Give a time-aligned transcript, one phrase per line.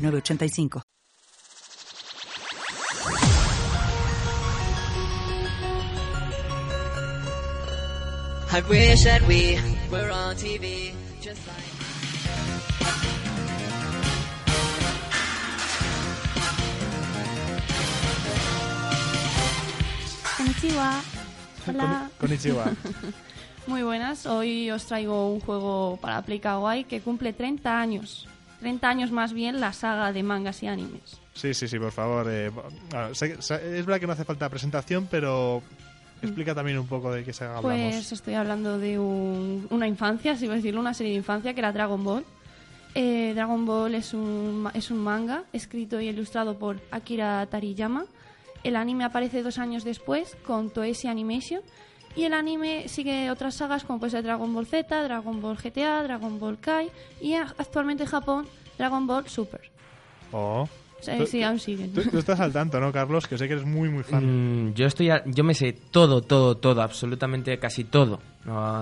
[0.00, 0.82] 906985.
[8.52, 9.58] I wish that we
[9.92, 11.70] were on TV just like.
[20.36, 21.02] Konnichiwa.
[21.66, 22.10] Hola.
[22.18, 22.76] Konnichiwa.
[23.66, 28.26] Muy buenas, hoy os traigo un juego para Play Kawaii que cumple 30 años.
[28.60, 31.18] 30 años más bien la saga de mangas y animes.
[31.34, 32.26] Sí, sí, sí, por favor.
[32.30, 32.50] eh,
[33.12, 33.34] sé-
[33.78, 35.62] es verdad que no hace falta presentación, pero
[36.22, 37.62] explica también un poco de qué se hablamos.
[37.62, 41.54] Pues estoy hablando de un- una infancia, si voy a decirlo, una serie de infancia
[41.54, 42.24] que era Dragon Ball.
[42.94, 48.04] Eh, Dragon Ball es un, es un manga escrito y ilustrado por Akira Tariyama.
[48.64, 51.62] El anime aparece dos años después con Toei Animation.
[52.16, 56.02] Y el anime sigue otras sagas como puede ser Dragon Ball Z, Dragon Ball GTA,
[56.02, 56.88] Dragon Ball Kai
[57.20, 58.46] y actualmente en Japón
[58.78, 59.60] Dragon Ball Super.
[60.32, 60.68] Oh.
[61.26, 61.94] Sí, aún siguen.
[61.94, 63.26] Tú, tú estás al tanto, ¿no, Carlos?
[63.26, 64.66] Que sé que eres muy, muy fan.
[64.70, 68.20] Mm, yo estoy, a- yo me sé todo, todo, todo, absolutamente casi todo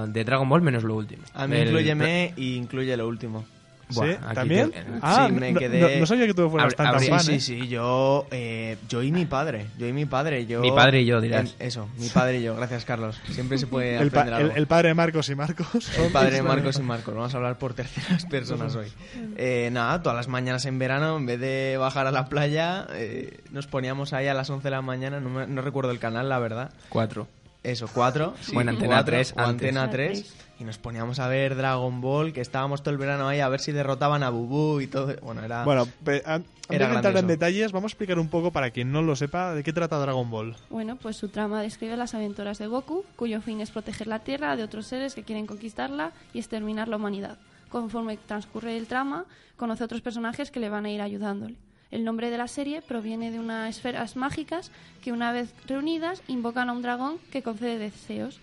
[0.09, 1.23] de Dragon Ball menos lo último.
[1.34, 3.45] A mí El- incluyeme y incluye lo último.
[3.91, 3.97] ¿Sí?
[3.97, 4.70] Buah, aquí ¿También?
[4.70, 5.81] te- Ah, sí, me no, quedé...
[5.81, 7.41] no- no sabía que tú fueras tan, fan, sí, ¿eh?
[7.41, 10.61] sí, sí, yo, eh, yo y mi padre, yo y mi padre, yo...
[10.61, 11.55] Mi padre y yo, dirás.
[11.58, 13.19] En- eso, mi padre y yo, gracias Carlos.
[13.31, 14.56] Siempre se puede El, pa- aprender el- algo.
[14.59, 15.98] el padre de Marcos y Marcos.
[15.98, 18.89] El padre de Marcos y Marcos, vamos a hablar por terceras personas hoy.
[19.36, 23.39] Eh, nada, todas las mañanas en verano, en vez de bajar a la playa, eh,
[23.50, 26.28] nos poníamos ahí a las 11 de la mañana, no, me- no recuerdo el canal,
[26.28, 26.72] la verdad.
[26.91, 27.27] Cuatro.
[27.62, 28.34] Eso, cuatro.
[28.41, 29.41] Sí, Bueno, Antena cuatro, 3 o.
[29.41, 30.22] Antena Antena 3.
[30.22, 30.34] 3.
[30.60, 33.60] Y nos poníamos a ver Dragon Ball, que estábamos todo el verano ahí a ver
[33.60, 35.15] si derrotaban a Bubu y todo.
[35.22, 35.65] Bueno, era...
[35.65, 39.00] Bueno, pe- antes de entrar en detalles, vamos a explicar un poco para quien no
[39.03, 40.56] lo sepa de qué trata Dragon Ball.
[40.69, 44.56] Bueno, pues su trama describe las aventuras de Goku, cuyo fin es proteger la Tierra
[44.56, 47.38] de otros seres que quieren conquistarla y exterminar la humanidad.
[47.69, 51.54] Conforme transcurre el trama, conoce a otros personajes que le van a ir ayudándole.
[51.91, 54.71] El nombre de la serie proviene de unas esferas mágicas
[55.03, 58.41] que una vez reunidas invocan a un dragón que concede deseos.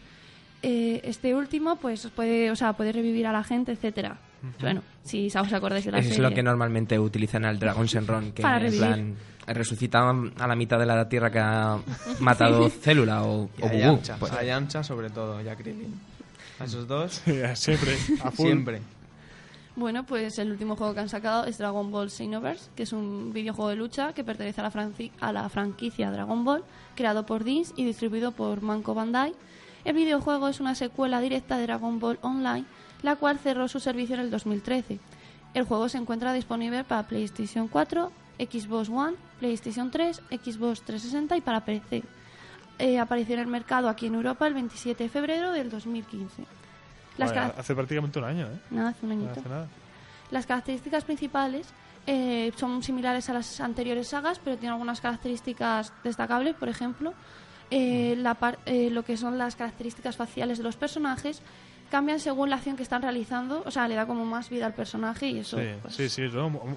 [0.64, 4.18] Eh, este último pues puede, o sea, puede revivir a la gente, etcétera.
[4.60, 6.30] Bueno, si os acordáis de la Eso es serie.
[6.30, 8.80] lo que normalmente utilizan al Dragon Shenron, que Para en revivir.
[8.80, 9.16] plan
[9.48, 11.78] resucita a la mitad de la Tierra que ha
[12.20, 14.02] matado Célula o, y o Bubú.
[14.20, 15.94] Pues, a Yamcha sobre todo, y a Krillin.
[16.60, 17.22] A esos dos,
[17.54, 18.46] Siempre, a full.
[18.48, 18.82] siempre.
[19.76, 23.34] Bueno, pues el último juego que han sacado es Dragon Ball Xenoverse, que es un
[23.34, 26.64] videojuego de lucha que pertenece a la, a la franquicia Dragon Ball,
[26.96, 29.34] creado por DINS y distribuido por Manco Bandai.
[29.84, 32.64] El videojuego es una secuela directa de Dragon Ball Online,
[33.04, 35.00] la cual cerró su servicio en el 2013.
[35.54, 41.42] El juego se encuentra disponible para PlayStation 4, Xbox One, PlayStation 3, Xbox 360 y
[41.42, 42.04] para PC.
[42.80, 46.44] Eh, apareció en el mercado aquí en Europa el 27 de febrero del 2015.
[47.18, 48.60] Las hace prácticamente un año, ¿eh?
[48.72, 49.40] Nada, hace un No añito.
[49.40, 49.68] hace nada.
[50.32, 51.68] Las características principales
[52.08, 56.56] eh, son similares a las anteriores sagas, pero tienen algunas características destacables.
[56.56, 57.14] Por ejemplo,
[57.72, 61.42] eh, la par- eh, lo que son las características faciales de los personajes
[61.90, 63.64] cambian según la acción que están realizando.
[63.66, 65.58] O sea, le da como más vida al personaje y eso.
[65.58, 66.22] Sí, pues, sí, sí,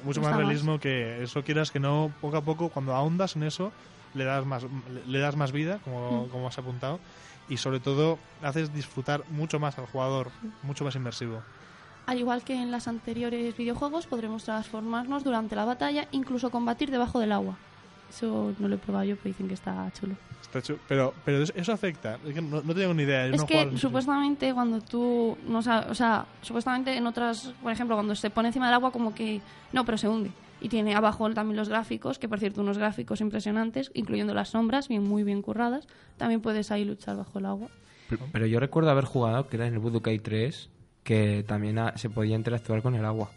[0.05, 0.37] mucho más.
[0.37, 3.72] realismo que eso quieras que no, poco a poco, cuando ahondas en eso,
[4.14, 4.64] le das más,
[5.06, 6.28] le- das más vida, como, Mm.
[6.30, 6.98] como has apuntado,
[7.48, 10.30] y sobre todo haces disfrutar mucho más al jugador,
[10.62, 11.42] mucho más inmersivo.
[12.06, 17.20] Al igual que en las anteriores videojuegos, podremos transformarnos durante la batalla, incluso combatir debajo
[17.20, 17.56] del agua.
[18.10, 20.14] Eso no lo he probado yo, pero dicen que está chulo.
[20.40, 23.26] Está chu- pero, pero eso- afecta, es que no, no tengo ni idea.
[23.26, 28.14] Es no que supuestamente cuando tú no o sea, supuestamente en otras, por ejemplo, cuando
[28.14, 29.42] se pone encima del agua como que
[29.72, 30.30] no, pero se hunde.
[30.60, 34.88] Y tiene abajo también los gráficos, que por cierto unos gráficos impresionantes, incluyendo las sombras,
[34.88, 35.87] bien muy bien curradas.
[36.16, 37.69] También puedes ahí luchar bajo el agua.
[38.08, 40.70] pero, pero yo recuerdo haber jugado, que era en el Budokai 3,
[41.05, 43.31] que también se podía interactuar con el agua.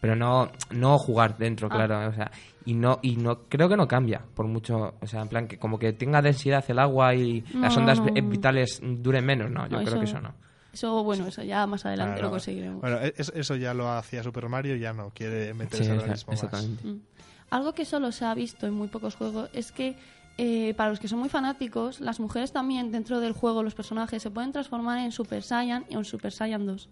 [0.00, 1.74] Pero no, no jugar dentro, Ah.
[1.76, 2.08] claro.
[2.08, 2.30] O sea,
[2.64, 4.94] y no, y no, creo que no cambia por mucho.
[5.00, 8.06] O sea, en plan que como que tenga densidad el agua y las ondas no.
[8.06, 9.50] vi- vitales duren menos.
[9.50, 10.32] No, yo creo que eso no.
[10.72, 12.28] Eso, bueno, eso ya más adelante Claro.
[12.28, 12.80] lo conseguiremos.
[12.80, 16.26] Bueno, es- eso ya lo hacía Super Mario, ya no quiere meterse Sí, más.
[16.30, 16.86] exactamente.
[16.86, 17.00] Mm.
[17.50, 19.96] Algo que solo se ha visto en muy pocos juegos es que
[20.42, 24.22] eh, para los que son muy fanáticos, las mujeres también dentro del juego, los personajes,
[24.22, 26.88] se pueden transformar en Super Saiyan y en Super Saiyan 2.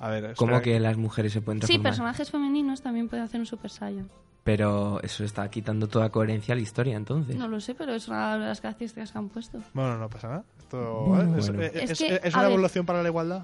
[0.00, 1.92] A ver, Como espera, que las mujeres se pueden Sí, transformar.
[1.92, 4.08] personajes femeninos también pueden hacer un Super Saiyan.
[4.44, 7.34] Pero eso está quitando toda coherencia a la historia, entonces.
[7.36, 9.58] No lo sé, pero es una de las características que han puesto.
[9.72, 10.44] Bueno, no pasa nada.
[10.58, 11.38] Esto Bueno, ¿eh?
[11.38, 11.62] es, bueno.
[11.62, 13.42] Es es- que, es una ver, evolución para la igualdad.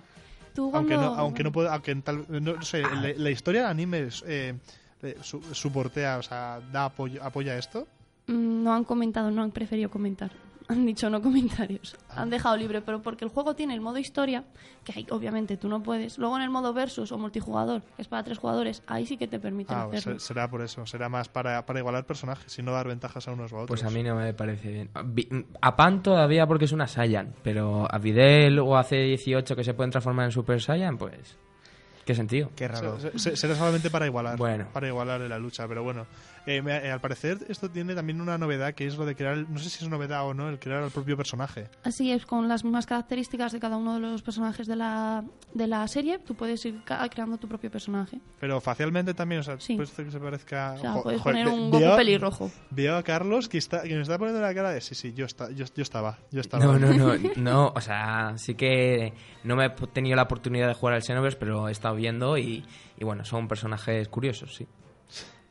[0.55, 3.63] Tú Aunque no, cuando- aunque no puede, aunque en tal, no sé, la, la historia
[3.63, 4.55] del anime eh,
[5.03, 7.87] eh, su- soportea, o sea, da apoyo, apoya esto.
[8.27, 10.31] Mm, No han comentado, no han preferido comentar.
[10.71, 11.97] Han dicho no comentarios.
[12.09, 12.23] Ah.
[12.23, 14.45] Han dejado libre, pero porque el juego tiene el modo historia,
[14.85, 16.17] que ahí obviamente tú no puedes.
[16.19, 19.27] Luego en el modo versus o multijugador, que es para tres jugadores, ahí sí que
[19.27, 20.19] te permiten Ah, hacerlo.
[20.19, 23.33] se- será por eso, será más para, para igualar personajes y no dar ventajas a
[23.33, 23.81] unos o a otros.
[23.81, 25.47] Pues a mí no me parece bien.
[25.61, 29.75] A Pan todavía porque es una Saiyan, pero a Videl o a C18 que se
[29.75, 31.37] pueden transformar en Super Saiyan, pues...
[32.05, 32.51] ¿Qué sentido?
[32.57, 32.99] Qué raro.
[32.99, 34.67] Se- se- será solamente para igualar, Bueno.
[34.73, 36.07] para igualar en la lucha, pero bueno.
[36.47, 39.35] Eh, me- eh, al parecer esto tiene también una novedad que es lo de crear,
[39.35, 41.69] el- no sé si es novedad o no, el crear al propio personaje.
[41.85, 45.23] Así es, con las mismas características de cada uno de los personajes de la,
[45.53, 48.21] de la serie, tú puedes ir ca- creando tu propio personaje.
[48.41, 49.75] Pero facialmente también, o sea, Sí.
[49.77, 50.73] puede ser que se parezca...
[50.77, 52.51] O sea, jo- puedes joder, poner un veo- pelirrojo.
[52.71, 55.27] Veo a Carlos que, está, que me está poniendo la cara de sí, sí, yo,
[55.27, 56.65] está, yo, yo estaba, yo estaba.
[56.65, 59.13] No, no, no, no, o sea, sí que
[59.45, 62.65] no me he tenido la oportunidad de jugar al Xenoverse, pero he estado viendo y,
[62.99, 64.67] y bueno, son personajes curiosos, sí.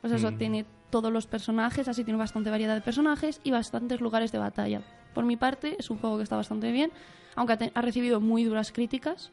[0.01, 0.15] Pues Mm.
[0.15, 4.37] eso, tiene todos los personajes, así tiene bastante variedad de personajes y bastantes lugares de
[4.39, 4.81] batalla.
[5.13, 6.91] Por mi parte, es un juego que está bastante bien,
[7.35, 9.31] aunque ha, te- ha recibido muy duras críticas.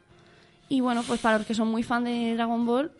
[0.68, 2.90] Y bueno, pues para los que son muy fan de Dragon Ball,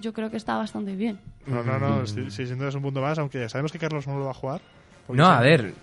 [0.00, 1.20] yo creo que está bastante bien.
[1.46, 4.06] No, no, no, sí, sí, sin duda es un punto más, aunque sabemos que Carlos
[4.06, 4.60] no lo va a jugar.
[5.08, 5.74] No, a ver,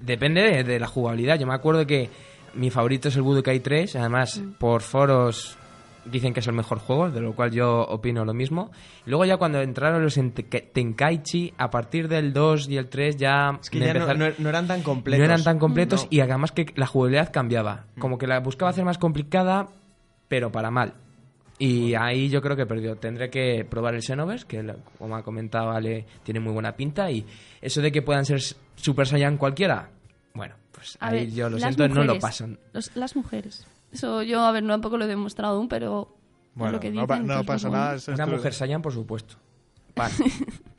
[0.00, 1.38] depende de, de la jugabilidad.
[1.38, 2.10] Yo me acuerdo que
[2.54, 5.56] mi favorito es el Budokai 3, además por foros
[6.04, 8.70] dicen que es el mejor juego, de lo cual yo opino lo mismo.
[9.06, 13.16] Luego ya cuando entraron los en Te- Tenkaichi, a partir del 2 y el 3
[13.16, 13.58] ya...
[13.60, 15.18] Es que ya no, empezaron- no- no eran tan completos.
[15.18, 16.08] no eran tan completos No.
[16.10, 17.86] y además que la jugabilidad cambiaba.
[17.96, 18.00] Mm.
[18.00, 19.68] Como que la buscaba hacer más complicada,
[20.28, 20.94] pero para mal.
[21.58, 22.96] Y ahí yo creo que perdió.
[22.96, 27.08] Tendré que probar el Xenoverse, que como ha comentado Ale, tiene muy buena pinta.
[27.10, 27.24] Y
[27.60, 28.40] eso de que puedan ser
[28.74, 29.88] Super Saiyan cualquiera,
[30.34, 32.58] bueno, pues A ahí ver, yo lo siento, no lo mujeres, pasan.
[32.72, 33.64] los- las mujeres.
[33.92, 36.16] Eso yo, a ver, no tampoco lo he demostrado aún, pero
[36.54, 37.06] Bueno, lo que no, dicen.
[37.06, 37.96] pa- que no es pasa nada.
[38.08, 39.36] Una mujer Saiyan, por supuesto.
[39.94, 40.10] Pan.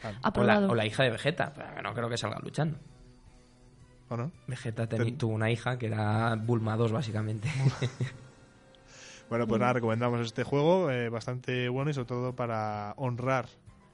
[0.04, 0.70] O la, Aprobado.
[0.70, 2.78] o la hija de Vegeta, pero no creo que salga luchando.
[4.10, 4.32] ¿O no?
[4.48, 7.50] Vegeta Ten- tuvo una hija que era Bulma 2, básicamente.
[9.30, 9.48] Bueno, Mm.
[9.48, 13.46] pues nada, recomendamos este juego, eh, bastante bueno y sobre todo para honrar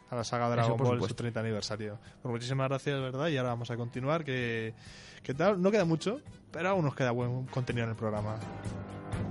[0.10, 1.16] a la saga Dragon Ball su supuesto.
[1.16, 2.00] 30 aniversario.
[2.22, 3.28] Pues muchísimas gracias, ¿verdad?
[3.28, 4.74] Y ahora vamos a continuar, que,
[5.24, 6.20] que tal, no queda mucho,
[6.52, 8.38] pero aún nos queda buen contenido en el programa.